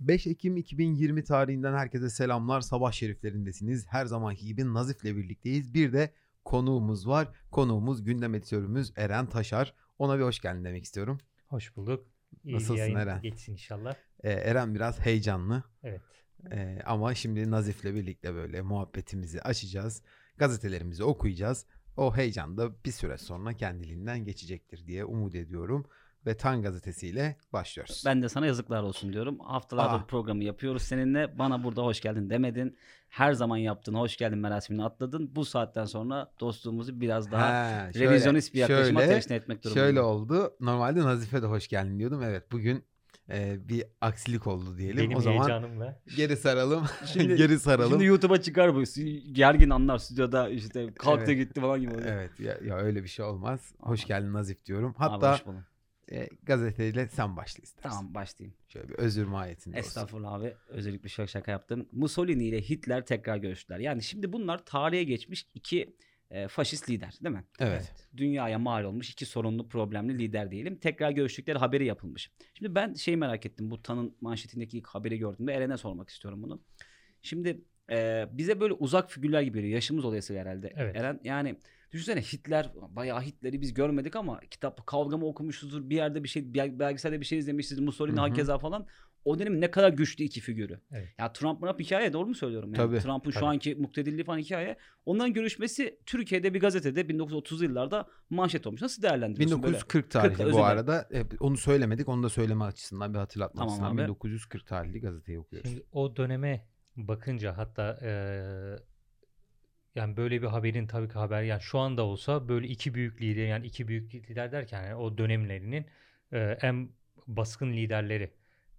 [0.00, 2.60] 5 Ekim 2020 tarihinden herkese selamlar.
[2.60, 3.86] Sabah şeriflerindesiniz.
[3.88, 5.74] Her zamanki gibi Nazif'le birlikteyiz.
[5.74, 6.12] Bir de
[6.44, 7.28] konuğumuz var.
[7.50, 9.74] Konuğumuz gündem editörümüz Eren Taşar.
[9.98, 11.18] Ona bir hoş geldin demek istiyorum.
[11.46, 12.06] Hoş bulduk.
[12.44, 13.22] İyi Nasılsın yayın Eren?
[13.22, 13.94] geçsin inşallah.
[14.24, 15.62] Ee, Eren biraz heyecanlı.
[15.82, 16.00] Evet.
[16.52, 20.02] Ee, ama şimdi Nazif'le birlikte böyle muhabbetimizi açacağız.
[20.36, 21.66] Gazetelerimizi okuyacağız.
[21.96, 25.86] O heyecan da bir süre sonra kendiliğinden geçecektir diye umut ediyorum.
[26.26, 28.02] Ve Tan gazetesiyle başlıyoruz.
[28.06, 29.38] Ben de sana yazıklar olsun diyorum.
[29.38, 30.06] Haftalardır Aa.
[30.06, 31.38] programı yapıyoruz seninle.
[31.38, 32.76] Bana burada hoş geldin demedin.
[33.08, 35.30] Her zaman yaptığın hoş geldin merasimini atladın.
[35.36, 39.88] Bu saatten sonra dostluğumuzu biraz daha Ha, şöyle- revizyonist bir yaklaşıma şöyle- teşne etmek durumundayım.
[39.88, 40.54] Şöyle oldu.
[40.60, 42.22] Normalde Nazife de hoş geldin diyordum.
[42.22, 42.84] Evet bugün
[43.30, 44.96] e, bir aksilik oldu diyelim.
[45.04, 46.00] Benim o zaman heyecanımla.
[46.16, 46.84] geri saralım.
[47.06, 47.90] Şimdi- geri saralım.
[47.90, 48.82] Şimdi YouTube'a çıkar bu.
[49.32, 51.48] Gergin anlar stüdyoda işte kalktı Evet.
[51.48, 52.06] gitti falan gibi oluyor.
[52.08, 53.74] Evet ya, ya öyle bir şey olmaz.
[53.80, 54.94] Hoş geldin Nazif diyorum.
[54.98, 55.64] Abi Hatta hoş buldum.
[56.12, 57.90] E, gazeteyle sen başla istersen.
[57.90, 58.56] Tamam başlayayım.
[58.68, 59.88] Şöyle bir özür mahiyetinde olsun.
[59.88, 60.54] Estağfurullah abi.
[60.68, 61.88] Özellikle şaka şaka yaptım.
[61.92, 63.78] Mussolini ile Hitler tekrar görüştüler.
[63.78, 65.96] Yani şimdi bunlar tarihe geçmiş iki
[66.30, 67.44] e, faşist lider değil mi?
[67.60, 67.92] Evet.
[68.16, 70.76] dünyaya mal olmuş iki sorunlu problemli lider diyelim.
[70.76, 72.30] Tekrar görüştükleri haberi yapılmış.
[72.54, 73.70] Şimdi ben şeyi merak ettim.
[73.70, 76.62] Bu Tan'ın manşetindeki ilk haberi gördüğümde Eren'e sormak istiyorum bunu.
[77.22, 79.74] Şimdi e, bize böyle uzak figürler gibi geliyor.
[79.74, 80.72] Yaşımız dolayısıyla herhalde.
[80.76, 80.96] Evet.
[80.96, 81.56] Eren yani
[81.92, 85.90] düşünsene Hitler bayağı Hitler'i biz görmedik ama kitap kavga mı okumuşuzdur.
[85.90, 87.80] Bir yerde bir şey bel- belgeselde bir şey izlemişiz.
[87.80, 88.86] Mussolini hakeza falan.
[89.24, 90.80] O dönem ne kadar güçlü iki figürü.
[90.92, 91.08] Evet.
[91.18, 92.74] Ya Trump Trump hikaye doğru mu söylüyorum?
[92.74, 94.76] Yani Tabii, Trump'ın şu anki muktedirliği falan hikaye.
[95.06, 98.82] Onların görüşmesi Türkiye'de bir gazetede 1930'lu yıllarda manşet olmuş.
[98.82, 99.72] Nasıl değerlendiriyorsun böyle?
[99.72, 101.08] 1940 tarihli özür bu arada.
[101.14, 102.08] E, onu söylemedik.
[102.08, 103.90] Onu da söyleme açısından bir hatırlatma Tamam açısından.
[103.90, 104.02] abi.
[104.02, 105.70] 1940 tarihli gazeteyi okuyoruz.
[105.70, 108.76] Şimdi o döneme bakınca hatta eee,
[109.96, 113.46] yani böyle bir haberin tabii ki haber yani şu anda olsa böyle iki büyük lider
[113.46, 115.86] yani iki büyük lider derken yani o dönemlerinin
[116.32, 116.88] eee, en
[117.26, 118.30] baskın liderleri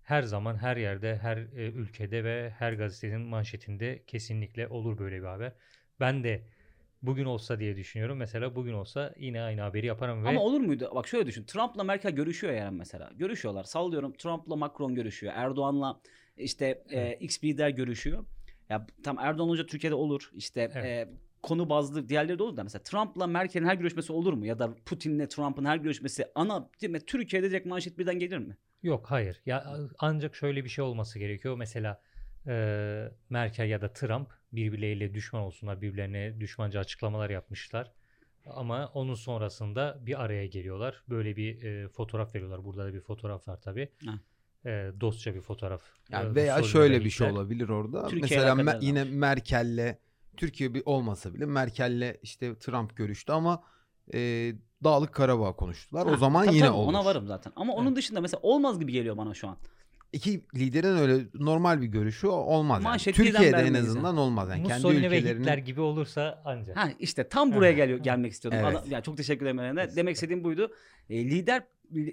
[0.03, 5.25] her zaman her yerde her e, ülkede ve her gazetenin manşetinde kesinlikle olur böyle bir
[5.27, 5.53] haber.
[5.99, 6.41] Ben de
[7.01, 8.17] bugün olsa diye düşünüyorum.
[8.17, 10.91] Mesela bugün olsa yine aynı haberi yaparım ve Ama olur muydu?
[10.95, 11.43] Bak şöyle düşün.
[11.43, 13.11] Trump'la Merkel görüşüyor yani mesela.
[13.15, 13.63] Görüşüyorlar.
[13.63, 15.33] Sallıyorum Trump'la Macron görüşüyor.
[15.35, 16.01] Erdoğan'la
[16.37, 17.17] işte e.
[17.19, 18.25] X lider görüşüyor.
[18.69, 20.31] Ya tam Erdoğan olunca Türkiye'de olur.
[20.33, 20.85] İşte Evet.
[20.85, 21.09] e,
[21.41, 24.45] konu bazlı diğerleri de olur da mesela Trump'la Merkel'in her görüşmesi olur mu?
[24.45, 26.99] Ya da Putin'le Trump'ın her görüşmesi ana değil mi?
[26.99, 28.57] Türkiye'de direkt manşet birden gelir mi?
[28.83, 29.41] Yok hayır.
[29.45, 31.57] Ya ancak şöyle bir şey olması gerekiyor.
[31.57, 32.01] Mesela
[32.47, 35.81] e, Merkel ya da Trump birbirleriyle düşman olsunlar.
[35.81, 37.91] Birbirlerine düşmanca açıklamalar yapmışlar.
[38.45, 41.03] Ama onun sonrasında bir araya geliyorlar.
[41.09, 42.63] Böyle bir e, fotoğraf veriyorlar.
[42.65, 43.89] Burada da bir fotoğraf var tabii.
[44.05, 44.19] Ha.
[44.65, 45.81] E, dostça bir fotoğraf.
[46.09, 48.07] Yani E, veya şöyle ve bir şey olabilir orada.
[48.07, 49.03] Türkiye Mesela Me- yine.
[49.03, 49.95] Merkel'le
[50.37, 53.63] Türkiye bir olmasa bile Merkel'le işte Trump görüştü ama
[54.13, 54.53] e,
[54.83, 56.05] Dağlık Karabağ konuştular.
[56.05, 56.89] o Ha, zaman tabii yine tabii, olur.
[56.89, 57.53] Ona varım zaten.
[57.55, 59.57] Ama onun dışında mesela olmaz gibi geliyor bana şu an.
[60.13, 62.83] İki liderin öyle normal bir görüşü olmaz.
[62.85, 62.97] Yani.
[62.99, 64.49] Türkiye'de en azından olmaz.
[64.49, 66.77] Yani kendi Mussolini ve ülkelerinin Hitler gibi olursa ancak.
[66.77, 68.59] Ha işte tam buraya geliyor gelmek istiyordum.
[68.63, 68.77] Evet.
[68.77, 69.95] Adam- ya çok teşekkür ederim.
[69.95, 70.71] Demek istediğim buydu.
[71.09, 71.65] E, lider li-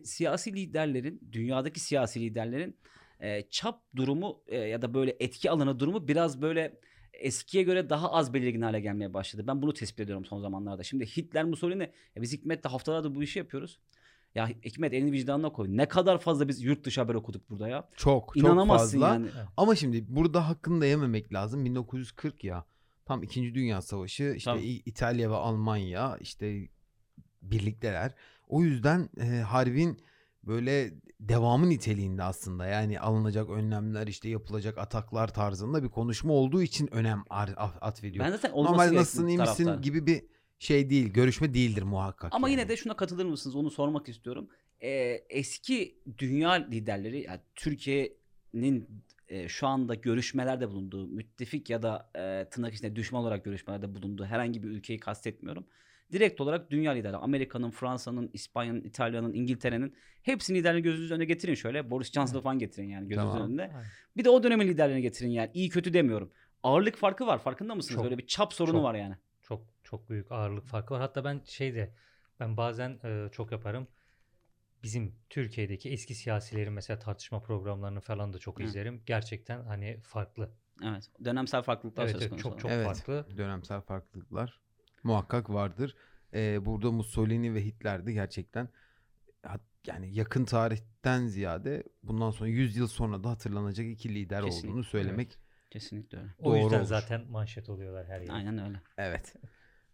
[0.05, 2.77] siyasi liderlerin, dünyadaki siyasi liderlerin
[3.21, 6.81] e, çap durumu e, ya da böyle etki alanı durumu biraz böyle
[7.13, 9.45] eskiye göre daha az belirgin hale gelmeye başladı.
[9.47, 10.83] Ben bunu tespit ediyorum son zamanlarda.
[10.83, 13.79] Şimdi Hitler, Mussolini, ya biz Hikmet'le haftalardır bu işi yapıyoruz.
[14.35, 15.67] Ya Hikmet elini vicdanına koy.
[15.71, 17.89] Ne kadar fazla biz yurt dışı haber okuduk burada ya.
[17.97, 19.15] çok çok İnanamazsın fazla.
[19.15, 19.27] yani.
[19.57, 21.65] Ama şimdi burada hakkını da yememek lazım.
[21.65, 22.65] 1940 ya.
[23.05, 23.55] Tam 2.
[23.55, 24.67] Dünya Savaşı işte Tabii.
[24.67, 26.69] İtalya ve Almanya işte
[27.43, 28.15] birlikteler.
[28.47, 29.99] O yüzden e, harbin
[30.43, 32.67] böyle devamı niteliğinde aslında.
[32.67, 37.25] Yani alınacak önlemler işte yapılacak ataklar tarzında bir konuşma olduğu için önem
[37.81, 38.25] atfediyor.
[38.25, 39.83] Ben zaten olması Normal gerektiğini nasılsın iyi misin taraftarım.
[39.83, 40.23] gibi bir
[40.59, 41.13] şey değil.
[41.13, 42.35] Görüşme değildir muhakkak.
[42.35, 42.61] Ama yani.
[42.61, 43.57] yine de şuna katılır mısınız?
[43.57, 44.49] Onu sormak istiyorum.
[44.83, 44.91] Ee,
[45.31, 52.75] eski dünya liderleri, yani Türkiye'nin e, şu anda görüşmelerde bulunduğu, müttefik ya da e, tırnak
[52.75, 55.67] içinde düşman olarak görüşmelerde bulunduğu herhangi bir ülkeyi kastetmiyorum.
[56.15, 61.91] Direkt olarak dünya liderleri, Amerika'nın, Fransa'nın, İspanya'nın, İtalya'nın, İngiltere'nin hepsini liderlerini gözünüzün önüne getirin şöyle.
[61.91, 63.49] Boris Johnson'ı falan getirin yani gözünüzün Tamam.
[63.49, 63.63] önünde.
[63.63, 63.85] Aynen.
[64.17, 65.51] Bir de o dönemin liderlerini getirin yani.
[65.55, 66.33] İyi kötü demiyorum.
[66.63, 67.39] Ağırlık farkı var.
[67.39, 67.95] Farkında mısınız?
[67.95, 68.85] Çok, Böyle bir çap sorunu çok.
[68.85, 69.17] var yani.
[69.43, 71.01] Çok çok büyük ağırlık farkı var.
[71.01, 71.95] Hatta ben şeyde
[72.41, 73.89] ben bazen e, çok yaparım.
[74.83, 78.63] Bizim Türkiye'deki eski siyasilerin mesela tartışma programlarını falan da çok Hı.
[78.63, 79.03] izlerim.
[79.07, 80.51] Gerçekten hani farklı.
[80.85, 81.11] Evet.
[81.25, 82.49] Dönemsel farklılıklar Evet, söz evet, konusu.
[82.49, 82.87] çok çok Evet.
[82.87, 83.27] farklı.
[83.37, 84.64] dönemsel farklılıklar
[85.05, 85.97] muhakkak vardır.
[86.35, 88.69] Ee, burada Mussolini ve Hitler de gerçekten
[89.87, 94.85] yani yakın tarihten ziyade bundan sonra 100 yıl sonra da hatırlanacak iki lider Kesinlikle, olduğunu
[94.85, 95.39] söylemek
[95.71, 96.29] Kesinlikle öyle.
[96.39, 96.87] O Doğru yüzden olur.
[96.87, 98.33] zaten manşet oluyorlar her yerde.
[98.33, 98.81] Aynen öyle.
[98.99, 99.35] evet.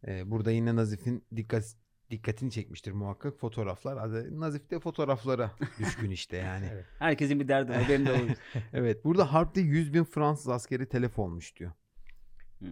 [0.06, 1.64] Ee, burada yine Nazif'in dikkat
[2.10, 4.10] dikkatini çekmiştir muhakkak fotoğraflar.
[4.40, 6.68] Nazif de fotoğraflara düşkün işte yani.
[6.72, 6.86] Evet.
[6.98, 7.86] Herkesin bir derdi var.
[7.88, 8.36] Benim de olur.
[8.72, 11.72] evet burada harpte 100 bin Fransız askeri telef olmuş diyor.
[12.58, 12.68] Hmm.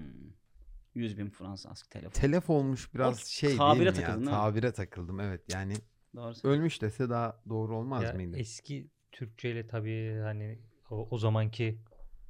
[0.98, 2.20] 100 bin Fransız telefon.
[2.20, 4.08] Telef olmuş biraz O şey tabire değil mi ya?
[4.08, 4.42] takıldın, değil mi?
[4.42, 5.74] Tabire takıldım evet yani
[6.16, 6.34] Doğru.
[6.44, 8.36] ölmüş dese daha doğru olmaz Ya mıydı?
[8.36, 10.58] eski Türkçe ile tabii hani
[10.90, 11.78] o, o zamanki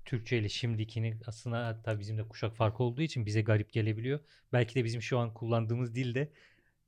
[0.05, 4.21] Türkçe ile şimdikini aslında hatta bizim de kuşak farkı olduğu için bize garip gelebiliyor.
[4.53, 6.33] Belki de bizim şu an kullandığımız dil de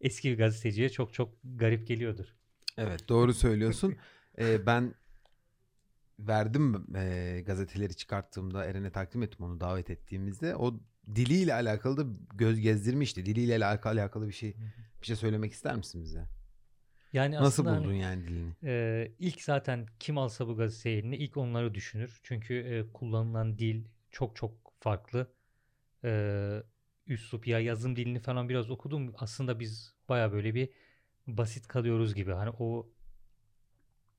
[0.01, 2.27] eski bir gazeteciye çok çok garip geliyordur.
[2.79, 3.97] Evet doğru söylüyorsun.
[4.39, 4.95] Ee, ben
[6.19, 10.57] verdim e, gazeteleri çıkarttığımda Eren'e takdim ettim onu davet ettiğimizde.
[10.57, 12.05] O diliyle alakalı da
[12.35, 13.27] göz gezdirmişti.
[13.27, 14.57] Diliyle alakalı, alakalı bir şey
[15.01, 16.27] bir şey söylemek ister misin bize?
[17.13, 18.53] Yani Nasıl aslında hani, buldun yani dilini?
[18.65, 22.21] e, ilk zaten kim alsa bu gazeteyi eline ilk onları düşünür.
[22.23, 25.33] Çünkü e, kullanılan dil çok çok farklı.
[26.05, 26.63] E,
[27.07, 29.15] üslup ya yazım dilini falan biraz okudum.
[29.19, 30.69] Aslında biz baya böyle bir
[31.27, 32.33] basit kalıyoruz gibi.
[32.33, 32.91] Hani o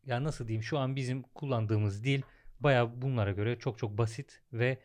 [0.06, 2.22] ya nasıl diyeyim şu an bizim kullandığımız dil
[2.60, 4.82] baya bunlara göre çok çok basit ve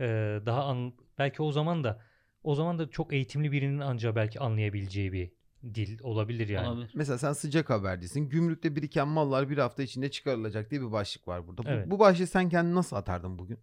[0.00, 0.06] e,
[0.46, 2.02] daha an, belki o zaman da
[2.42, 5.30] o zaman da çok eğitimli birinin ancak belki anlayabileceği bir
[5.74, 6.68] dil olabilir yani.
[6.68, 6.90] Olabilir.
[6.94, 8.28] Mesela sen sıcak habercisin.
[8.28, 11.62] Gümrükte biriken mallar bir hafta içinde çıkarılacak diye bir başlık var burada.
[11.64, 11.90] Bu, Evet.
[11.90, 13.58] bu başlığı sen kendini nasıl atardın bugün?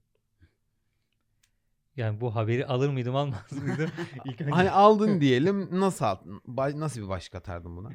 [1.96, 3.90] Yani bu haberi alır mıydım almaz mıydım?
[4.26, 6.42] İlk önce Hani aldın diyelim nasıl aldın?
[6.80, 7.90] Nasıl bir başlık atardın buna?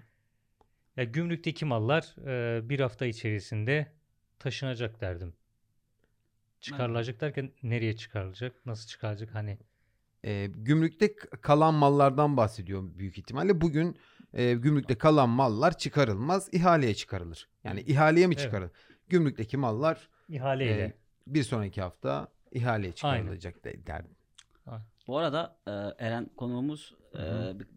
[0.97, 3.93] ya gümrükteki mallar e, bir hafta içerisinde
[4.39, 5.35] taşınacak derdim.
[6.61, 8.67] Çıkarılacak derken nereye çıkarılacak?
[8.67, 9.35] Nasıl çıkarılacak?
[9.35, 9.59] Hani
[10.25, 13.61] E, gümrükte kalan mallardan bahsediyor büyük ihtimalle.
[13.61, 13.97] Bugün
[14.33, 17.49] e, gümrükte kalan mallar çıkarılmaz, ihaleye çıkarılır.
[17.65, 18.45] Yani ihaleye mi Evet.
[18.45, 18.71] çıkarılır?
[19.09, 20.83] Gümrükteki mallar ihaleyle.
[20.83, 20.95] e,
[21.27, 24.11] bir sonraki hafta ihaleye çıkarılacak de- derdim.
[25.07, 25.71] Bu arada e,
[26.07, 27.23] Eren konuğumuz e,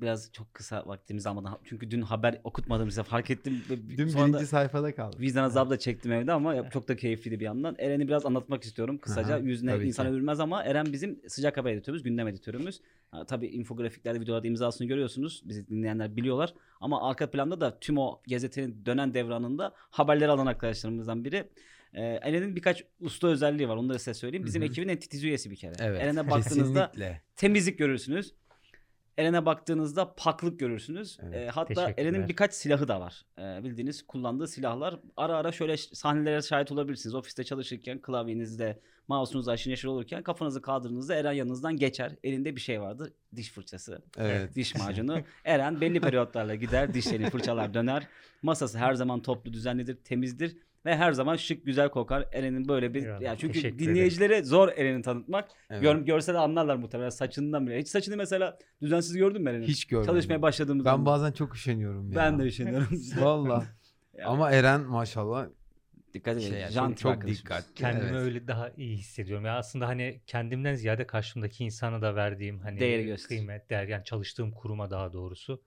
[0.01, 3.61] biraz çok kısa vaktimiz almadan çünkü dün haber okutmadım size fark ettim.
[3.97, 5.17] Dün sonra birinci sayfada kaldı.
[5.19, 7.75] Vicdan azabı da çektim evde ama çok da keyifliydi bir yandan.
[7.79, 9.33] Eren'i biraz anlatmak istiyorum kısaca.
[9.33, 12.81] Aha, Yüzüne insan övülmez ama Eren bizim sıcak haber editörümüz, gündem editörümüz.
[13.11, 15.41] Ha, tabii infografiklerde, videolarda imzasını görüyorsunuz.
[15.45, 16.53] Bizi dinleyenler biliyorlar.
[16.81, 21.49] Ama arka planda da tüm o gazetenin dönen devranında haberleri alan arkadaşlarımızdan biri.
[21.93, 23.75] Ee, Eren'in birkaç usta özelliği var.
[23.77, 24.45] Onu da size söyleyeyim.
[24.45, 24.69] Bizim Hı hı.
[24.69, 25.73] ekibin en titiz üyesi bir kere.
[25.79, 26.01] Evet.
[26.01, 27.21] Eren'e baktığınızda kesinlikle.
[27.35, 28.33] temizlik görürsünüz.
[29.17, 31.17] Eren'e baktığınızda paklık görürsünüz.
[31.23, 31.93] Evet, Ee, hatta.
[31.97, 33.25] Eren'in birkaç silahı da var.
[33.39, 34.99] Ee, bildiğiniz kullandığı silahlar.
[35.17, 37.15] Ara ara şöyle sahnelere şahit olabilirsiniz.
[37.15, 42.11] Ofiste çalışırken klavyenizde, mouse'unuz aşırı neşir olurken kafanızı kaldırdığınızda Eren yanınızdan geçer.
[42.23, 43.13] Elinde bir şey vardır.
[43.35, 44.55] Diş fırçası, Evet.
[44.55, 45.21] diş macunu.
[45.45, 46.93] Eren belli periyotlarla gider.
[46.93, 48.07] Dişlerini fırçalar döner.
[48.41, 50.57] Masası her zaman toplu, düzenlidir, temizdir.
[50.85, 52.27] Ve her zaman şık, güzel kokar.
[52.31, 53.03] Eren'in böyle bir...
[53.03, 53.79] Eyvallah, Ya çünkü ederim.
[53.79, 55.49] dinleyicilere zor Eren'i tanıtmak.
[55.69, 55.81] evet.
[55.81, 57.79] Gör, görse de anlarlar muhtemelen saçından bile.
[57.79, 59.67] Hiç saçını mesela düzensiz gördün mü Eren'in?
[59.67, 60.11] Hiç görmedim.
[60.13, 61.05] Çalışmaya başladığımız Ben zaman.
[61.05, 62.15] bazen çok üşeniyorum ya.
[62.15, 62.87] Ben de üşeniyorum.
[63.17, 63.63] Valla.
[64.17, 64.27] Ya.
[64.27, 65.47] Ama Eren maşallah
[66.13, 66.49] Dikkat edin.
[66.49, 67.73] şey yani, çok, çok dikkatli.
[67.73, 68.21] kendimi evet.
[68.21, 69.45] öyle daha iyi hissediyorum.
[69.45, 73.27] Ya aslında hani kendimden ziyade karşımdaki insana da verdiğim hani Değeri göster.
[73.27, 75.61] kıymet, değer yani çalıştığım kuruma daha doğrusu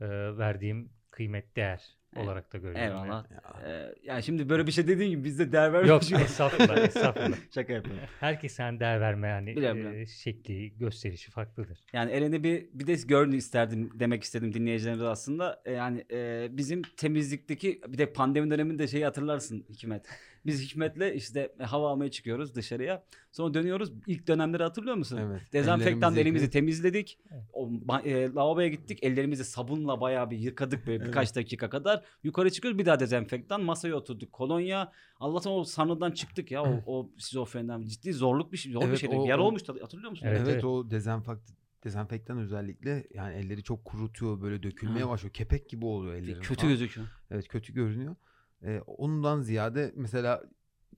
[0.00, 0.06] e,
[0.38, 1.97] verdiğim kıymet, değer.
[2.16, 2.80] Olarak da görüyorum.
[2.82, 3.04] yani.
[3.04, 3.30] Eyvallah.
[3.30, 3.42] Ya.
[3.66, 6.12] Ee, yani şimdi böyle bir şey dediğin gibi biz de değer Yok vermiyoruz.
[6.12, 7.36] estağfurullah, estağfurullah.
[7.54, 8.02] Şaka yapıyorum.
[8.20, 10.06] Herkes yani değer verme yani Biliyorum, e, biliyorum.
[10.06, 11.78] şekli, gösterişi farklıdır.
[11.92, 15.62] Yani Eren'i bir bir de görün isterdim demek istedim dinleyicilerimize aslında.
[15.64, 20.06] E, Yani e, bizim temizlikteki bir de pandemi döneminde şeyi hatırlarsın Hikmet.
[20.46, 23.04] Biz Hikmet'le işte hava almaya çıkıyoruz dışarıya.
[23.32, 23.92] Sonra dönüyoruz.
[24.06, 25.16] İlk dönemleri hatırlıyor musun?
[25.16, 25.52] Evet.
[25.52, 27.18] Dezenfektan elimizi temizledik.
[27.30, 27.42] Evet.
[27.52, 27.70] O,
[28.04, 28.98] e, lavaboya gittik.
[29.02, 32.04] Ellerimizi sabunla bayağı bir yıkadık böyle birkaç dakika kadar.
[32.22, 33.62] Yukarı çıkıyoruz bir daha dezenfektan.
[33.62, 34.32] Masaya oturduk.
[34.32, 34.92] Kolonya.
[35.20, 36.62] Allah'tan o sarnıdan çıktık ya.
[36.62, 37.82] O, o şizofrenden.
[37.82, 38.72] Ciddi zorluk bir şey.
[38.72, 39.16] Zor bir Evet, şeydi.
[39.16, 39.76] o- Yara o- olmuştu.
[39.82, 40.26] Hatırlıyor musun?
[40.26, 40.64] Evet, Evet, evet.
[40.64, 41.50] o dezenfekt
[41.84, 45.08] dezenfektan özellikle yani elleri çok kurutuyor böyle dökülmeye Ha.
[45.10, 45.32] başlıyor.
[45.32, 46.40] Kepek gibi oluyor ellerin.
[46.40, 46.68] Kötü falan.
[46.72, 47.06] gözüküyor.
[47.30, 48.16] Evet kötü görünüyor.
[48.64, 50.42] Ee, ondan ziyade mesela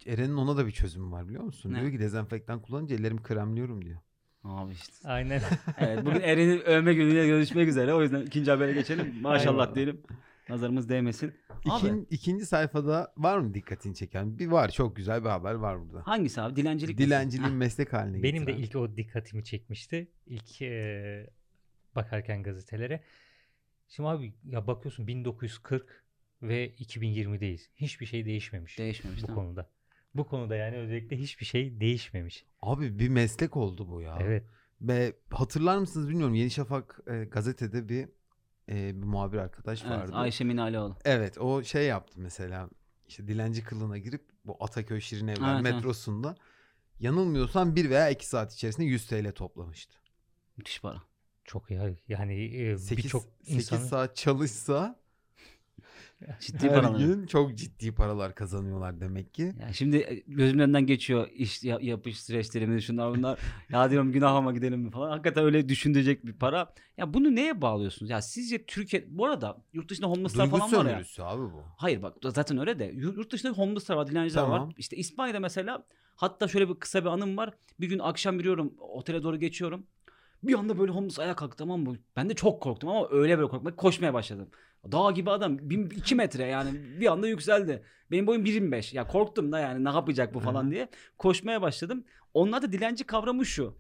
[0.07, 1.73] Eren'in ona da bir çözümü var biliyor musun?
[1.73, 1.81] Ne?
[1.81, 4.01] Diyor ki dezenfektan kullanınca ellerimi kremliyorum diyor.
[4.45, 5.09] Abi işte.
[5.09, 5.41] Aynen.
[5.79, 7.95] Evet bugün Eren'i övme günüyle görüşmek üzere.
[7.95, 9.21] O yüzden ikinci habere geçelim.
[9.21, 9.75] Maşallah Eyvallah.
[9.75, 10.03] diyelim.
[10.49, 11.35] Nazarımız değmesin.
[11.51, 14.39] Abi İkin, ikinci sayfada var mı dikkatini çeken?
[14.39, 16.07] Bir var çok güzel bir haber var burada.
[16.07, 16.57] hangisi abi?
[16.57, 16.99] Dilencilik?
[16.99, 20.11] Dilenciliğin meslek haline Benim de ilk o dikkatimi çekmişti.
[20.27, 21.31] İlk e,
[21.97, 23.03] bakarken gazetelere.
[23.89, 26.00] Şimdi abi ya bakıyorsun 1940
[26.43, 27.69] ve 2020'deyiz.
[27.77, 29.45] Hiçbir şey değişmemiş Değişmemiş bu değil mi?
[29.45, 29.71] konuda.
[30.15, 32.45] Bu konuda yani özellikle hiçbir şey değişmemiş.
[32.63, 34.19] Abi bir meslek oldu bu ya.
[34.21, 34.45] Evet.
[34.81, 38.09] Ve hatırlar mısınız bilmiyorum Yeni Şafak e, gazetede bir
[38.69, 40.13] e, bir muhabir arkadaş Evet, vardı.
[40.15, 40.97] Ayşe Minalioğlu.
[41.05, 42.71] Evet o şey yaptı mesela
[43.09, 45.75] işte dilenci kılığına girip bu Ataköy Şirin Evler Evet, evet.
[45.75, 46.37] metrosunda
[47.01, 49.97] yanılmıyorsam bir veya iki saat içerisinde 100 TL toplamıştı.
[50.57, 51.03] Müthiş para.
[51.45, 55.00] Çok ya yani e, 8, birçok 8 insanı saat çalışsa
[56.41, 56.99] Ciddi her paralar.
[56.99, 59.53] gün çok ciddi paralar kazanıyorlar demek ki.
[59.61, 63.39] Ya şimdi e, gözümün önünden geçiyor iş ya- yapış süreçlerimiz şunlar bunlar.
[63.71, 65.11] ya diyorum günah ama gidelim mi falan.
[65.11, 66.75] Hakikaten öyle düşündürecek bir para.
[66.97, 68.11] Ya bunu neye bağlıyorsunuz?
[68.11, 70.91] Ya sizce Türkiye bu arada yurt dışında homeless'lar Duygu falan var ya.
[70.91, 71.63] sömürüsü abi bu.
[71.77, 74.69] Hayır bak zaten öyle de yurt dışında homeless'lar var, dilenciler Tamam.
[74.69, 74.75] var.
[74.79, 75.87] İşte İspanya'da mesela
[76.17, 77.55] hatta şöyle bir kısa bir anım var.
[77.81, 79.87] Bir gün akşam yürüyorum otele doğru geçiyorum.
[80.43, 81.97] Bir anda böyle homeless ayağa kalktı tamam mı?
[82.17, 84.49] Ben de çok korktum ama öyle böyle korkmak koşmaya başladım.
[84.93, 85.59] Dağ gibi adam
[85.97, 86.71] 2 metre yani
[87.01, 87.83] bir anda yükseldi.
[88.11, 92.05] Benim boyum 1.25 ya korktum da yani ne yapacak bu falan diye koşmaya başladım.
[92.35, 93.77] Onlar da dilenci kavramı şu.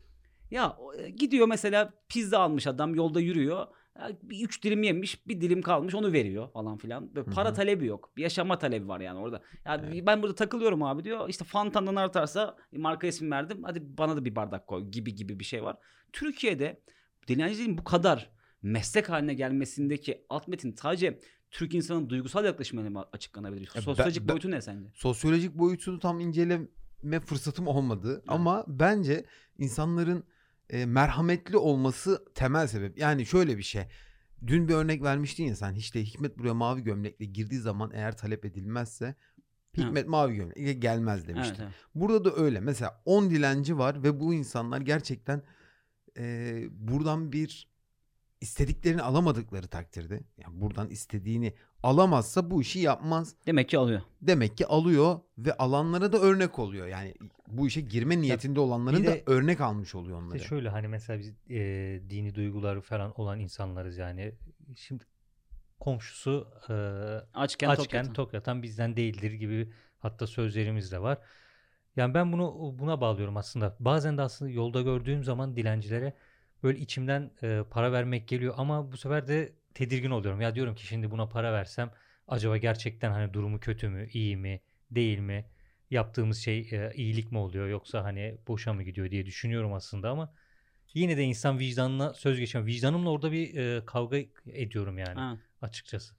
[0.50, 3.66] Ya e, gidiyor mesela pizza almış adam yolda yürüyor.
[4.23, 7.14] Bir üç dilim yemiş bir dilim kalmış onu veriyor falan filan.
[7.14, 7.54] Böyle para hı.
[7.54, 8.11] talebi yok.
[8.16, 9.42] Bir yaşama talebi var yani orada.
[9.64, 10.07] Ya Evet.
[10.07, 11.28] ben burada takılıyorum abi diyor.
[11.28, 13.62] İşte Fanta'dan artarsa marka ismi verdim.
[13.62, 15.76] Hadi bana da bir bardak koy gibi gibi bir şey var.
[16.12, 16.83] Türkiye'de
[17.28, 18.30] dilenciliğin bu kadar
[18.62, 23.71] meslek haline gelmesindeki alt metin sadece Türk insanın duygusal yaklaşımıyla mı açıklanabilir?
[23.76, 24.88] ben- Sosyolojik ben- boyutu ne sence?
[24.95, 29.25] Sosyolojik boyutunu tam inceleme fırsatım olmadı ama bence
[29.59, 30.25] insanların
[30.71, 32.99] e, merhametli olması temel sebep.
[32.99, 33.83] Yani şöyle bir şey.
[34.47, 38.45] Dün bir örnek vermiştin ya sen işte Hikmet buraya mavi gömlekle girdiği zaman eğer talep
[38.45, 39.14] edilmezse
[39.76, 41.55] Hikmet mavi gömlekle gelmez demiştin.
[41.55, 41.75] Evet, evet.
[41.95, 42.61] Burada da öyle.
[42.61, 45.43] Mesela 10 dilenci var ve bu insanlar gerçekten
[46.19, 47.71] e, buradan bir
[48.40, 53.35] istediklerini alamadıkları takdirde yani buradan istediğini alamazsa bu işi yapmaz.
[53.47, 54.02] Demek ki alıyor.
[54.23, 56.87] Demek ki alıyor ve alanlara da örnek oluyor.
[56.87, 57.14] Yani
[57.49, 60.40] bu işe girme niyetinde olanların bir da de- örnek almış oluyor İşte onları.
[60.49, 61.56] şöyle hani mesela biz e,
[62.11, 64.32] dini duyguları falan olan insanlarız yani.
[64.76, 65.04] Şimdi
[65.80, 66.75] komşusu e,
[67.38, 71.18] Açken, açken tok yatan bizden değildir gibi hatta sözlerimiz de var.
[71.97, 73.76] Yani ben bunu buna bağlıyorum aslında.
[73.80, 76.14] Bazen de aslında yolda gördüğüm zaman dilencilere
[76.62, 80.40] böyle içimden e, para vermek geliyor ama bu sefer de tedirgin oluyorum.
[80.40, 81.90] Ya diyorum ki şimdi buna para versem
[82.29, 85.45] acaba gerçekten hani durumu kötü mü, iyi mi, değil mi?
[85.90, 90.35] Yaptığımız şey e, iyilik mi oluyor yoksa hani boşa mı gidiyor diye düşünüyorum aslında ama
[90.95, 92.67] yine de insan vicdanına söz geçiyor.
[92.67, 95.38] Vicdanımla orada bir e, kavga ediyorum yani Ha.
[95.62, 96.14] açıkçası.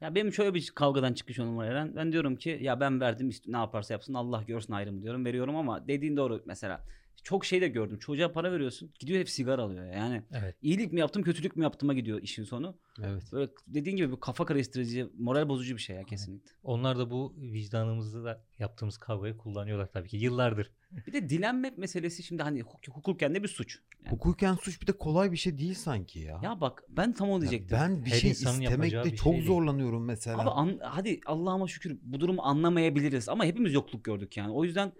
[0.00, 1.96] Ya benim şöyle bir kavgadan çıkış yolum var Eren.
[1.96, 5.24] Ben diyorum ki ya ben verdim ne yaparsa yapsın Allah görsün ayrımı diyorum.
[5.24, 6.84] Veriyorum ama dediğin doğru mesela.
[7.24, 7.98] Çok şey de gördüm.
[7.98, 8.90] Çocuğa para veriyorsun.
[8.98, 9.86] Gidiyor hep sigara alıyor.
[9.92, 10.56] Yani Evet.
[10.62, 12.76] iyilik mi yaptım kötülük mü yaptığıma gidiyor işin sonu.
[13.02, 13.22] Evet.
[13.32, 16.50] Böyle dediğin gibi bir kafa karıştırıcı, moral bozucu bir şey ya kesinlikle.
[16.62, 20.70] Onlar da bu vicdanımızda yaptığımız kavgayı kullanıyorlar tabii ki yıllardır.
[21.06, 23.78] Bir de dilenmek meselesi şimdi hani huk- hukuken de bir suç.
[24.04, 26.40] Yani, Hukuken suç bir de kolay bir şey değil sanki ya.
[26.42, 27.78] ya bak ben tam onu Ya diyecektim.
[27.80, 29.46] ben bir Her şey istemekte bir çok şey değil.
[29.46, 30.38] zorlanıyorum mesela.
[30.42, 34.52] Abi an- hadi Allah'ıma şükür bu durumu anlamayabiliriz ama hepimiz yokluk gördük yani.
[34.52, 34.92] O yüzden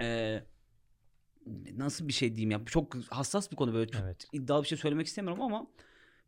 [0.00, 0.44] eee,
[1.76, 4.24] nasıl bir şey diyeyim ya çok hassas bir konu böyle çok Evet.
[4.32, 5.66] iddialı bir şey söylemek istemiyorum ama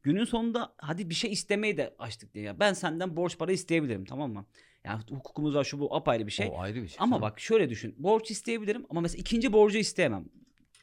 [0.02, 2.44] günün sonunda hadi bir şey istemeyi de açtık diye.
[2.44, 4.46] Ya ben senden borç para isteyebilirim tamam mı?
[4.84, 6.48] Yani hukukumuz var şu bu apayrı bir şey.
[6.52, 6.96] o ayrı bir şey.
[7.00, 7.94] Ama bak şöyle düşün.
[7.98, 10.24] Borç isteyebilirim ama mesela ikinci borcu isteyemem.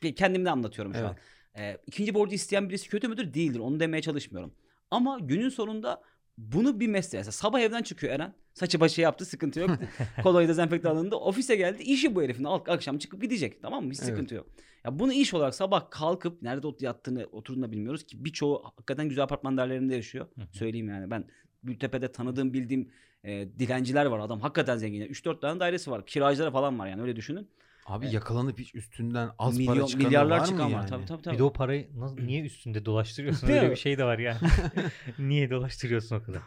[0.04, 1.10] Bir Kendimden anlatıyorum şu Evet.
[1.10, 1.18] an.
[1.62, 3.34] Ee, ikinci borcu isteyen birisi kötü müdür?
[3.34, 3.60] Değildir.
[3.60, 4.54] Onu demeye çalışmıyorum.
[4.92, 6.02] Ama günün sonunda
[6.38, 7.20] bunu bir mesleğe.
[7.20, 8.34] Mesela sabah evden çıkıyor Eren.
[8.54, 9.70] Saçı başı yaptı sıkıntı yok.
[10.24, 11.16] Koloyu dezenfektan alındı.
[11.16, 11.84] Ofise geldi.
[11.84, 12.44] İşi bu herifin.
[12.44, 13.62] Ak- Akşam çıkıp gidecek.
[13.62, 13.92] Tamam mı?
[13.92, 14.10] Hiç Evet.
[14.10, 14.48] sıkıntı yok.
[14.86, 19.58] Ya bunu iş olarak sabah kalkıp nerede yattığını oturduğunu bilmiyoruz ki birçoğu hakikaten güzel apartman
[19.58, 20.28] dairelerinde yaşıyor.
[20.52, 21.26] Söyleyeyim yani ben
[21.64, 22.90] Gültepe'de tanıdığım bildiğim
[23.24, 24.20] e, dilenciler var.
[24.20, 25.02] Adam hakikaten zengin.
[25.02, 26.06] 3-4 tane dairesi var.
[26.06, 27.48] Kiracıları falan var yani öyle düşünün.
[27.88, 28.14] Abi Evet.
[28.14, 30.70] yakalanıp hiç üstünden az para Milyon, çıkanı milyarlar var mı çıkan var.
[30.80, 30.90] yani?
[30.90, 31.34] Tabii tabii tabii.
[31.34, 33.48] Bir de o parayı nasıl, niye üstünde dolaştırıyorsun?
[33.48, 34.38] Öyle bir şey de var yani.
[35.20, 36.42] niye dolaştırıyorsun o kadar?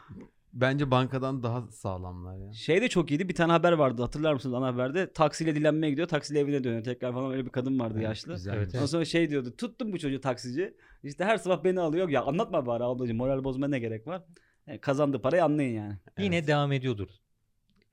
[0.53, 2.53] Bence bankadan daha sağlamlar ya.
[2.53, 3.29] Şey de çok iyiydi.
[3.29, 4.03] Bir tane haber vardı.
[4.03, 5.13] Hatırlar mısınız ana haberde?
[5.13, 6.09] Taksiyle dilenmeye gidiyor.
[6.09, 6.85] Taksiyle evine dönüyor.
[6.85, 8.33] Tekrar falan öyle bir kadın vardı Evet, yaşlı.
[8.33, 8.59] güzelmiş.
[8.63, 9.57] Evet, Ondan sonra şey diyordu.
[9.57, 10.75] Tuttum bu çocuğu taksici.
[11.05, 12.09] İşte her sabah beni alıyor.
[12.09, 13.17] Ya anlatma bari ablacığım.
[13.17, 14.23] Moral bozma ne gerek var?
[14.67, 15.97] Yani kazandığı parayı anlayın yani.
[16.19, 16.49] Yine Evet.
[16.49, 17.09] devam ediyordur.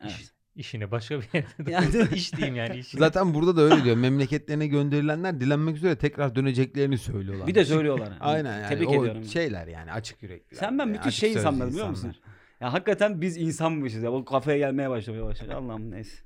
[0.02, 0.34] Evet.
[0.58, 2.78] İş, işine başka bir yerde de Yani- iş diyeyim yani.
[2.78, 3.00] Işine.
[3.00, 3.96] Zaten burada da öyle diyor.
[3.96, 7.48] Memleketlerine gönderilenler dilenmek üzere tekrar döneceklerini söylüyorlar.
[7.48, 8.06] Bir de söylüyorlar.
[8.12, 8.18] yani.
[8.20, 9.24] Aynen yani Tebrik o ediyorum.
[9.24, 10.56] şeyler yani açık yürekli.
[10.56, 12.16] Sen ben müthiş şey insanlar biliyor musun?
[12.60, 14.12] Ya hakikaten biz insanmışız ya.
[14.12, 15.56] O kafaya gelmeye başlamaya başladı.
[15.56, 16.24] Allah'ım neyse.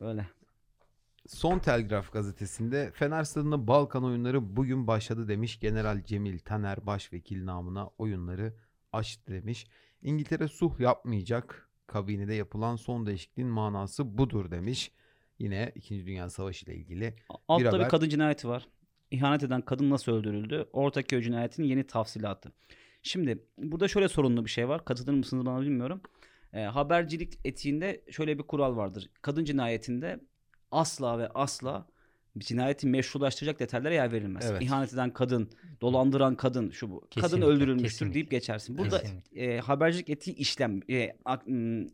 [0.00, 0.26] Böyle.
[1.26, 5.60] Son Telgraf gazetesinde Fener Stadı'nda Balkan oyunları bugün başladı demiş.
[5.60, 8.52] General Cemil Taner başvekil namına oyunları
[8.92, 9.66] açtı demiş.
[10.02, 11.68] İngiltere suh yapmayacak.
[11.86, 14.92] Kabinede yapılan son değişikliğin manası budur demiş.
[15.38, 16.06] Yine 2.
[16.06, 17.14] Dünya Savaşı ile ilgili.
[17.48, 17.88] Altta bir, haber.
[17.88, 18.68] kadın cinayeti var.
[19.10, 20.68] İhanet eden kadın nasıl öldürüldü?
[20.72, 22.52] Ortaköy cinayetinin yeni tafsilatı.
[23.02, 24.84] Şimdi burada şöyle sorunlu bir şey var.
[24.84, 26.00] Katılır mısınız bana bilmiyorum.
[26.52, 29.10] Ee, habercilik etiğinde şöyle bir kural vardır.
[29.22, 30.20] Kadın cinayetinde
[30.70, 31.86] asla ve asla
[32.38, 34.50] cinayeti meşrulaştıracak detaylara yer verilmez.
[34.50, 34.62] Evet.
[34.62, 35.50] İhanet eden kadın,
[35.80, 37.00] dolandıran kadın, şu bu.
[37.00, 38.14] kadın Kesinlikle, öldürülmüştür kesinlikle.
[38.14, 38.78] deyip geçersin.
[38.78, 39.54] Burada Kesinlikle.
[39.54, 41.86] e, habercilik etiği işlem e, ak- m,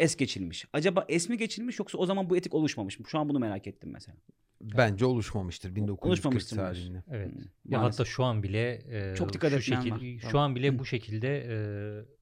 [0.00, 0.66] es geçilmiş.
[0.72, 3.06] Acaba es mi geçilmiş yoksa o zaman bu etik oluşmamış mı?
[3.08, 4.16] Şu an bunu merak ettim mesela.
[4.60, 7.02] Bence oluşmamıştır 1940 Oluşmamıştır tarihinde.
[7.10, 7.32] Evet.
[7.32, 7.98] Hmm, Ya maalesef.
[8.00, 10.00] hatta şu an bile e, Çok dikkat şu şekil, var.
[10.20, 10.50] şu Tamam.
[10.50, 10.78] an bile Hı.
[10.78, 11.54] bu şekilde e,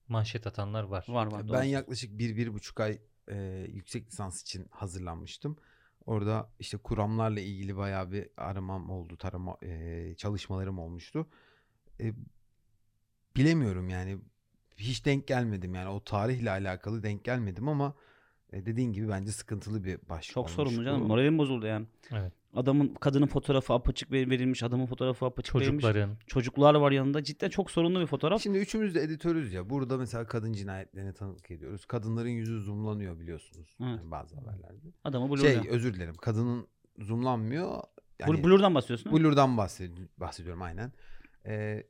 [0.08, 1.04] manşet atanlar var.
[1.08, 1.42] var var.
[1.42, 1.64] Ben doğru.
[1.64, 5.56] yaklaşık bir, bir buçuk ay e, yüksek lisans için hazırlanmıştım.
[6.06, 11.26] Orada işte kuramlarla ilgili bayağı bir aramam oldu, tarama e, çalışmalarım olmuştu.
[12.00, 12.12] E,
[13.36, 14.18] bilemiyorum yani
[14.76, 17.94] hiç denk gelmedim yani o tarihle alakalı denk gelmedim ama
[18.52, 21.06] e, dediğin gibi bence sıkıntılı bir başlık Çok olmuş sorunlu canım.
[21.06, 21.86] Moralim bozuldu yani.
[22.12, 22.32] Evet.
[22.54, 25.82] Adamın kadının fotoğrafı apaçık ver- verilmiş, adamın fotoğrafı apaçık verilmiş.
[25.82, 27.24] Çocukların Çocuklar var yanında.
[27.24, 28.42] Cidden çok sorunlu bir fotoğraf.
[28.42, 29.70] Şimdi üçümüz de editörüz ya.
[29.70, 31.84] Burada mesela kadın cinayetlerine tanıklık ediyoruz.
[31.86, 33.98] Kadınların yüzü zoomlanıyor biliyorsunuz Evet.
[33.98, 34.86] yani bazı haberlerde.
[35.04, 35.74] Adamı Şey blurluyor.
[35.74, 36.14] özür dilerim.
[36.14, 36.66] Kadının
[36.98, 37.82] zoomlanmıyor.
[38.18, 40.92] Yani Blur- Blur'dan bahsediyorsun blur'dan bahsed- bahsediyorum aynen.
[41.46, 41.86] Ee,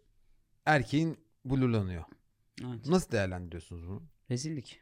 [0.67, 2.05] erkeğin blurlanıyor.
[2.65, 2.87] Evet.
[2.89, 4.03] Nasıl değerlendiriyorsunuz bunu?
[4.31, 4.81] Rezillik.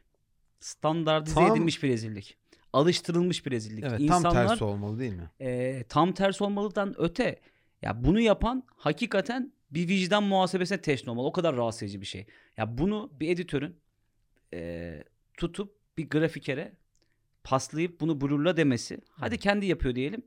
[0.59, 2.37] Standartize Tam- edilmiş bir rezillik.
[2.73, 3.83] Alıştırılmış bir rezillik.
[3.83, 5.29] Evet İnsanlar tam tersi olmalı değil mi?
[5.39, 7.39] e, tam tersi olmalıdan öte
[7.81, 11.27] ya bunu yapan hakikaten bir vicdan muhasebesine teşne olmalı.
[11.27, 12.25] O kadar rahatsız edici bir şey.
[12.57, 13.75] Ya bunu bir editörün
[14.53, 15.03] e,
[15.37, 16.73] tutup bir grafikere
[17.43, 18.97] paslayıp bunu blurla demesi.
[19.11, 20.23] Hadi kendi yapıyor diyelim.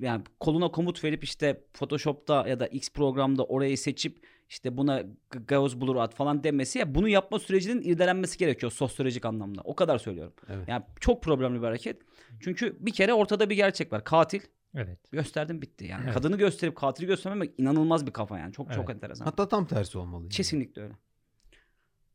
[0.00, 5.02] Yani koluna komut verip işte Photoshop'ta ya da X programda orayı seçip işte buna
[5.48, 9.60] Gauss blur at falan demesi ya bunu yapma sürecinin irdelenmesi gerekiyor sosyolojik anlamda.
[9.64, 10.32] O kadar söylüyorum.
[10.48, 10.68] Evet.
[10.68, 12.02] Yani çok problemli bir hareket.
[12.40, 14.04] Çünkü bir kere ortada bir gerçek var.
[14.04, 14.40] Katil
[14.74, 14.98] evet.
[15.12, 15.84] gösterdim bitti.
[15.84, 16.14] Yani Evet.
[16.14, 18.52] kadını gösterip katili göstermemek inanılmaz bir kafa yani.
[18.52, 18.96] Çok çok Evet.
[18.96, 19.24] enteresan.
[19.24, 20.22] Hatta tam tersi olmalı.
[20.22, 20.32] yani.
[20.32, 20.94] Kesinlikle öyle.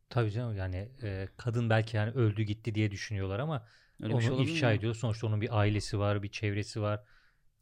[0.10, 3.68] Tabii canım yani e, kadın belki yani öldü gitti diye düşünüyorlar ama
[4.04, 4.76] Öyle bir şey onu olabilir ifşa mi?
[4.76, 4.96] ediyor.
[4.96, 7.04] Sonuçta onun bir ailesi var, bir çevresi var.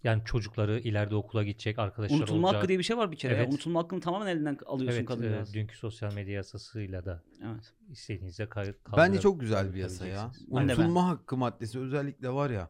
[0.04, 2.58] Yani çocukları ileride okula gidecek, arkadaşlar Unutulma olacak.
[2.58, 3.34] hakkı diye bir şey var bir kere.
[3.34, 3.40] ya.
[3.40, 3.54] Evet.
[3.54, 5.54] Unutulma hakkını tamamen elinden alıyorsun Evet, kadın e, biraz.
[5.54, 7.74] dünkü sosyal medya yasasıyla da Evet.
[7.90, 10.32] istediğinizde kay- Bence çok güzel bir yasa ya.
[10.52, 10.56] Ben.
[10.64, 12.70] Unutulma hakkı maddesi özellikle var ya.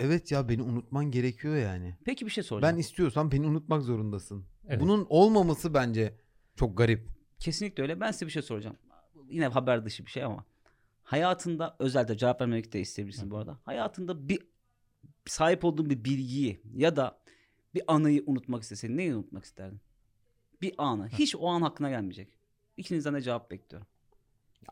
[0.00, 1.96] Evet ya beni unutman gerekiyor yani.
[2.04, 2.74] Peki bir şey soracağım.
[2.74, 4.44] Ben istiyorsam beni unutmak zorundasın.
[4.68, 4.80] Evet.
[4.80, 6.14] Bunun olmaması bence
[6.56, 7.08] çok garip.
[7.38, 8.00] Kesinlikle öyle.
[8.00, 8.76] Ben size bir şey soracağım.
[9.28, 10.44] Yine haber dışı bir şey ama
[11.02, 13.58] hayatında özellikle cevap vermemek de isteyebilirsin bu arada.
[13.64, 14.38] Hayatında bir
[15.26, 17.18] sahip olduğun bir bilgiyi ya da
[17.74, 19.80] bir anıyı unutmak istesen neyi unutmak isterdin?
[20.62, 21.08] Bir anı.
[21.08, 22.28] Hiç o an aklına gelmeyecek.
[22.76, 23.86] İkinizden de cevap bekliyorum.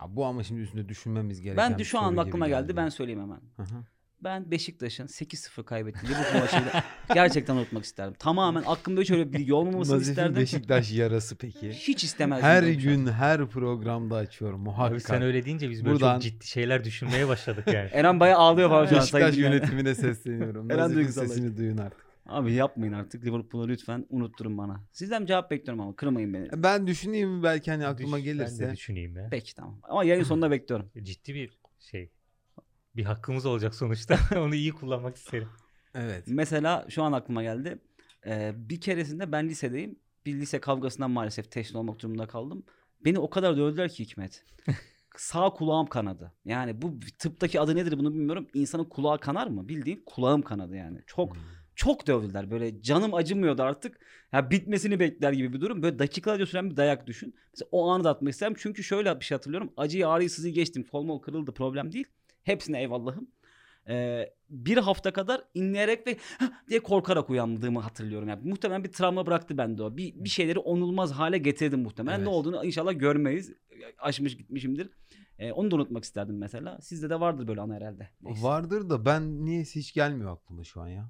[0.01, 2.75] Ya bu ama şimdi üstünde düşünmemiz gereken Ben de şu an aklıma geldi.
[2.77, 3.41] Ben söyleyeyim hemen.
[3.55, 3.83] Hı hı.
[4.23, 6.81] Ben Beşiktaş'ın 8-0 kaybettiği Liverpool maçını
[7.13, 8.15] gerçekten unutmak isterdim.
[8.19, 10.35] Tamamen aklımda hiç öyle bir bilgi olmamasını Nazif'in isterdim.
[10.35, 11.69] Beşiktaş yarası peki.
[11.69, 12.45] Hiç istemezdim.
[12.47, 12.81] Her bir şey.
[12.81, 15.01] gün her programda açıyorum Abi muhakkak.
[15.01, 17.89] sen öyle deyince biz böyle Buradan- çok ciddi şeyler düşünmeye başladık yani.
[17.93, 19.01] Eren bayağı ağlıyor falan şu an.
[19.01, 20.71] Beşiktaş yönetimine sesleniyorum.
[20.71, 22.03] Eren Nazif'in duygusal sesini duyun artık.
[22.25, 24.83] Abi yapmayın artık Liverpool'u lütfen unutturun bana.
[24.91, 26.47] Sizden cevap bekliyorum ama kırmayın beni.
[26.63, 28.67] Ben düşüneyim belki hani aklıma Düş- Ben gelirse.
[28.67, 29.27] de düşüneyim ya.
[29.31, 29.79] Peki tamam.
[29.83, 30.89] Ama yayın sonunda bekliyorum.
[31.03, 32.09] Ciddi bir şey.
[32.95, 34.19] Bir hakkımız olacak sonuçta.
[34.39, 35.49] Onu iyi kullanmak isterim.
[35.95, 36.23] Evet.
[36.27, 37.77] Mesela şu an aklıma geldi.
[38.25, 39.99] Ee, bir keresinde ben lisedeyim.
[40.25, 42.63] Bir lise kavgasından maalesef teşhis olmak durumunda kaldım.
[43.05, 44.43] Beni o kadar dövdüler ki Hikmet.
[45.17, 46.31] Sağ kulağım kanadı.
[46.45, 48.47] Yani bu tıptaki adı nedir bunu bilmiyorum.
[48.53, 49.67] İnsanın kulağı kanar mı?
[49.69, 50.99] Bildiğin kulağım kanadı yani.
[51.07, 51.41] Çok Hmm.
[51.75, 52.51] çok dövdüler.
[52.51, 53.99] Böyle canım acımıyordu artık.
[54.31, 55.81] Ya bitmesini bekler gibi bir durum.
[55.81, 57.35] Böyle dakikalarca süren bir dayak düşün.
[57.53, 58.53] Mesela o anı da atmak isterim.
[58.57, 59.73] Çünkü şöyle bir şey hatırlıyorum.
[59.77, 60.83] Acıyı ağrıyı sızıyı geçtim.
[60.83, 62.07] Kol mol kırıldı problem değil.
[62.43, 63.27] Hepsine eyvallahım.
[63.89, 66.17] Ee, bir hafta kadar inleyerek ve
[66.69, 68.29] diye korkarak uyandığımı hatırlıyorum.
[68.29, 69.97] Yani muhtemelen bir travma bıraktı bende o.
[69.97, 72.17] Bir, bir şeyleri onulmaz hale getirdim muhtemelen.
[72.17, 72.27] Evet.
[72.27, 73.53] Ne olduğunu inşallah görmeyiz.
[73.99, 74.89] Aşmış gitmişimdir.
[75.39, 76.81] Ee, onu da unutmak isterdim mesela.
[76.81, 78.09] Sizde de vardır böyle an herhalde.
[78.21, 78.43] Neyse.
[78.43, 81.09] Vardır da ben niyeyse hiç gelmiyor aklıma şu an ya.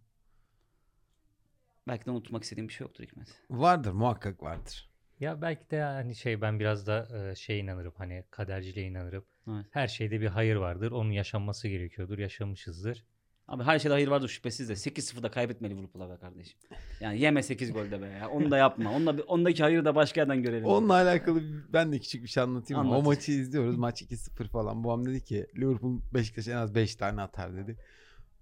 [1.87, 3.41] Belki de unutmak istediğim bir şey yoktur Hikmet.
[3.49, 4.89] Vardır muhakkak vardır.
[5.19, 9.25] Ya belki de hani şey ben biraz da şey inanırım hani kaderciliğe inanırım.
[9.47, 9.65] Evet.
[9.71, 10.91] Her şeyde bir hayır vardır.
[10.91, 12.17] Onun yaşanması gerekiyordur.
[12.17, 13.05] Yaşamışızdır.
[13.47, 16.59] Abi her şeyde hayır vardır şüphesiz de 8-0'da kaybetme Liverpool'a be kardeşim.
[16.99, 18.29] Yani yeme 8 golde be ya.
[18.29, 18.91] Onu da yapma.
[18.91, 20.65] Onda, ondaki hayırı da başka yerden görelim.
[20.65, 21.41] Onunla alakalı
[21.73, 22.83] ben de küçük bir şey anlatayım.
[22.83, 22.89] mı?
[22.89, 23.05] O Anlat.
[23.05, 23.75] maçı izliyoruz.
[23.77, 24.83] Maç 2-0 falan.
[24.83, 27.77] Babam dedi ki Liverpool Beşiktaş en az 5 tane atar dedi.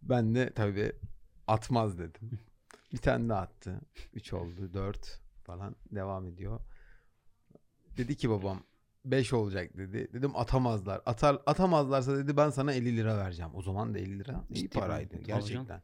[0.01, 0.91] Ben de tabii
[1.47, 2.39] atmaz dedim.
[2.93, 3.81] Bir tane daha attı.
[4.13, 4.73] 3 oldu.
[4.73, 6.59] 4 falan devam ediyor.
[7.97, 8.63] Dedi ki babam
[9.05, 10.07] 5 olacak dedi.
[10.13, 11.01] Dedim atamazlar.
[11.05, 13.51] Atar atamazlarsa dedi ben sana 50 lira vereceğim.
[13.55, 14.81] O zaman da 50 lira iyi Ciddi mi?
[14.81, 15.81] paraydı Tabii gerçekten.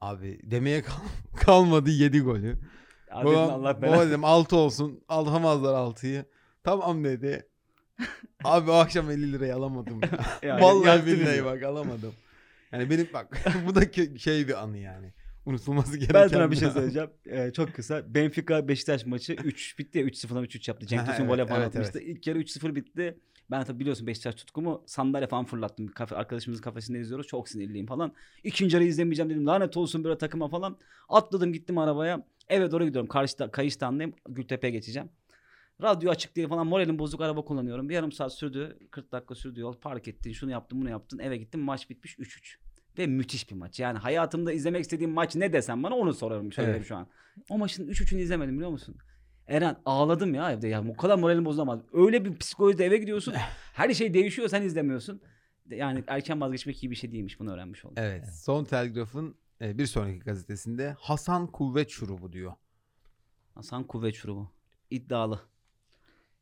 [0.00, 0.94] Abi demeye kal-
[1.36, 2.58] kalmadı 7 golü.
[3.10, 5.04] Abi dedim, Babam, Allah baba dedim 6 olsun.
[5.08, 6.24] Alamazlar 6'yı.
[6.64, 7.46] Tamam dedi.
[8.44, 10.08] Abi o akşam 50 lirayı alamadım ya.
[10.48, 12.12] Ya, Vallahi billahi bak alamadım.
[12.72, 15.12] Yani benim bak bu da şey bir anı yani.
[15.46, 17.10] Unutulması gereken Ben sana bir şey söyleyeceğim.
[17.26, 18.14] Ee, çok kısa.
[18.14, 20.86] Benfica Beşiktaş maçı 3 bitti ya 3-0'dan 3-3 yaptı.
[20.86, 22.00] Cenk Tosun Evet, voley falan evet, atmıştı.
[22.00, 23.18] İlk yarı 3-0 bitti.
[23.50, 25.88] Ben tabii biliyorsun Beşiktaş tutkumu sandalye falan fırlattım.
[25.88, 27.26] Kafe, arkadaşımızın kafesinde izliyoruz.
[27.26, 28.12] Çok sinirliyim falan.
[28.44, 29.46] İkinci yarı izlemeyeceğim dedim.
[29.46, 30.78] Lanet olsun böyle takıma falan.
[31.08, 32.26] Atladım gittim arabaya.
[32.48, 33.08] Eve doğru gidiyorum.
[33.08, 34.14] Karşıda, Kayıştan'dayım.
[34.28, 35.08] Gültepe'ye geçeceğim.
[35.82, 36.66] Radyo açık değil falan.
[36.66, 37.88] Moralim bozuk araba kullanıyorum.
[37.88, 38.78] Bir yarım saat sürdü.
[38.90, 39.74] 40 dakika sürdü yol.
[39.74, 40.32] Park ettin.
[40.32, 41.18] Şunu yaptın bunu yaptın.
[41.18, 41.60] Eve gittim.
[41.60, 42.56] Maç bitmiş 3-3.
[42.98, 43.80] Ve müthiş bir maç.
[43.80, 46.52] Yani hayatımda izlemek istediğim maç ne desem bana onu sorarım.
[46.52, 46.86] Söylerim Evet.
[46.88, 47.06] şu an.
[47.50, 48.96] O maçın 3-3'ünü izlemedim biliyor musun?
[49.46, 50.84] Eren ağladım ya evde ya.
[50.88, 51.80] O kadar moralim bozulamaz.
[51.92, 53.34] Öyle bir psikolojide eve gidiyorsun.
[53.72, 55.20] Her şey değişiyor sen izlemiyorsun.
[55.70, 57.40] Yani erken vazgeçmek iyi bir şey değilmiş.
[57.40, 57.94] Bunu öğrenmiş oldum.
[57.98, 58.34] Evet.
[58.34, 62.52] Son Telgraf'ın e, bir sonraki gazetesinde Hasan Kuvvet Şurubu diyor.
[63.54, 64.52] Hasan Kuvvet şurubu.
[64.90, 65.40] İddialı.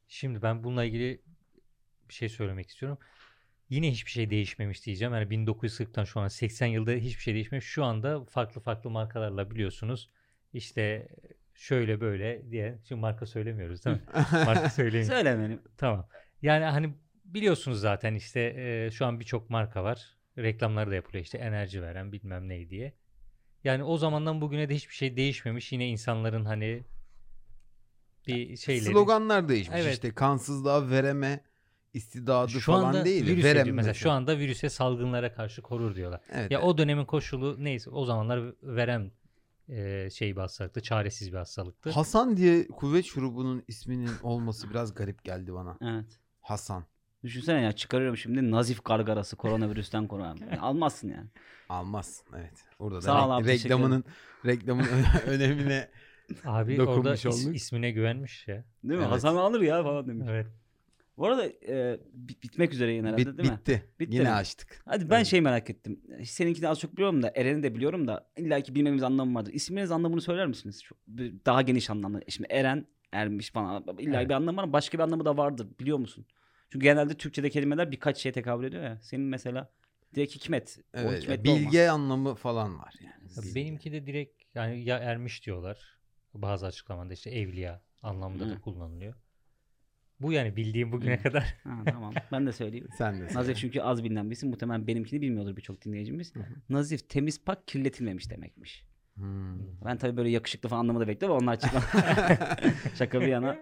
[0.09, 1.23] Şimdi ben bununla ilgili
[2.09, 2.99] bir şey söylemek istiyorum.
[3.69, 5.15] Yine hiçbir şey değişmemiş diyeceğim.
[5.15, 7.67] Yani 1940'tan şu an 80 yılda hiçbir şey değişmemiş.
[7.67, 10.11] Şu anda farklı farklı markalarla biliyorsunuz.
[10.53, 11.09] İşte
[11.55, 12.79] şöyle böyle diye.
[12.89, 14.03] Şimdi marka söylemiyoruz değil mi?
[14.33, 15.09] marka söylemiyoruz.
[15.09, 15.63] Söyle benim.
[15.77, 16.09] Tamam.
[16.43, 20.17] Yani hani biliyorsunuz zaten işte e, şu an birçok marka var.
[20.39, 22.93] Reklamları da yapılıyor işte enerji veren bilmem ne diye.
[23.65, 25.73] Yani o zamandan bugüne de hiçbir şey değişmemiş.
[25.73, 26.85] Yine insanların hani
[28.27, 28.93] bir şeyleri.
[28.93, 29.95] Sloganlar değişmiş Evet.
[29.95, 31.41] işte kansızlığa vereme
[31.95, 33.27] istidadı şu falan anda değil.
[33.27, 33.77] de virüse verem diyor.
[33.77, 36.21] mesela şu anda virüse salgınlara karşı korur diyorlar.
[36.33, 36.69] Evet, Ya evet.
[36.69, 39.11] o dönemin koşulu neyse o zamanlar verem
[39.69, 41.91] e, şey bir hastalıktı, çaresiz bir hastalıktı.
[41.91, 45.77] Hasan diye kuvvet şurubunun isminin olması biraz garip geldi bana.
[45.83, 46.19] Evet.
[46.41, 46.85] Hasan.
[47.25, 50.37] Düşünsene ya çıkarıyorum şimdi nazif gargarası koronavirüsten koruyan.
[50.51, 51.27] Yani almazsın yani.
[51.69, 52.23] Almaz.
[52.37, 52.53] Evet.
[52.79, 54.05] Orada da Sağ re- abi, reklamının
[54.47, 54.87] reklamın
[55.27, 55.89] önemine
[56.45, 57.57] Abi orada is- olduk.
[57.57, 58.55] ismine güvenmiş ya.
[58.85, 59.05] Değil mi?
[59.05, 59.11] Evet.
[59.13, 60.27] Hasan alır ya falan demiş.
[60.31, 60.47] Evet.
[61.19, 63.59] Bu arada e, bit- bitmek üzere yine herhalde bit, değil mi?
[63.59, 63.85] bitti.
[64.01, 64.31] Bitti Yine mi?
[64.31, 64.83] açtık.
[64.85, 65.27] Hadi ben Evet.
[65.27, 66.01] şey merak ettim.
[66.25, 69.53] Seninkini az çok biliyorum da Eren'i de biliyorum da illa ki bilmemiz anlamı vardır.
[69.53, 70.83] İsminiz anlamını söyler misiniz?
[70.83, 70.99] Çok,
[71.47, 72.21] daha geniş anlamda.
[72.29, 74.29] Şimdi Eren, Ermiş falan illa Evet.
[74.29, 76.27] bir anlamı var ama başka bir anlamı da vardır biliyor musun?
[76.71, 78.99] Çünkü genelde Türkçe'de kelimeler birkaç şeye tekabül ediyor ya.
[79.03, 79.71] Senin mesela
[80.15, 80.79] direkt hikmet.
[80.95, 81.23] o Evet.
[81.23, 81.65] hikmetli olmaz.
[81.65, 83.49] bilge anlamı falan var yani.
[83.49, 83.55] Ya.
[83.55, 85.99] Benimki de direkt yani ya ermiş diyorlar.
[86.35, 88.51] Bazı açıklamada işte evliya anlamında Hı.
[88.51, 89.15] da kullanılıyor.
[90.21, 91.23] Bu yani bildiğim bugüne Hı.
[91.23, 91.55] kadar.
[91.65, 92.89] Ha, tamam ben de söyleyeyim.
[92.99, 93.19] Sen de.
[93.19, 93.35] söyle.
[93.35, 94.49] Nazif çünkü az bilinen bir isim.
[94.51, 96.33] Muhtemelen benimkini bilmiyordur birçok dinleyicimiz.
[96.69, 98.85] Nazif temiz pak kirletilmemiş demekmiş.
[99.15, 99.59] Hmm.
[99.85, 101.87] Ben tabii böyle yakışıklı falan anlamı da bekliyorum ama onlar açıklama.
[102.95, 103.57] Şaka bir yana.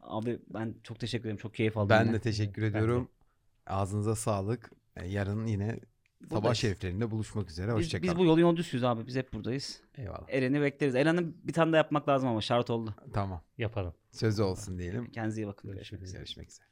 [0.00, 1.36] Abi ben çok teşekkür ederim.
[1.36, 1.88] Çok keyif aldım.
[1.90, 2.12] Ben yine.
[2.14, 2.78] de teşekkür Ben de.
[2.78, 3.08] ediyorum.
[3.66, 4.70] Ağzınıza sağlık.
[4.96, 5.80] E, Yarın yine
[6.30, 7.68] sabah şeriflerinde buluşmak üzere.
[7.68, 8.12] Biz, Hoşçakalın.
[8.12, 9.06] biz bu yolun yolu düzüyüz abi.
[9.06, 9.80] Biz hep buradayız.
[9.98, 10.28] Eyvallah.
[10.28, 10.94] Eren'i bekleriz.
[10.94, 12.94] Eren'in bir tane daha yapmak lazım ama şart oldu.
[13.12, 13.40] Tamam.
[13.58, 13.94] Yapalım.
[14.10, 15.10] Sözü olsun diyelim.
[15.10, 15.72] Kendinize iyi bakın.
[15.72, 16.18] Görüşmek üzere.
[16.18, 16.66] Görüşmek üzere.